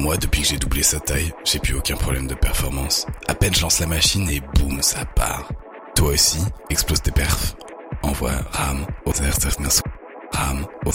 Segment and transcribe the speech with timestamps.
[0.00, 3.06] Moi, depuis que j'ai doublé sa taille, j'ai plus aucun problème de performance.
[3.28, 5.46] À peine je lance la machine et boum, ça part.
[5.94, 6.38] Toi aussi,
[6.70, 7.54] explose tes perfs.
[8.02, 9.12] Envoie RAM au
[10.32, 10.90] Ram au